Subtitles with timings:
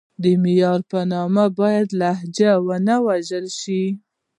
[0.23, 3.83] د معیار په نوم باید لهجې ونه وژل شي.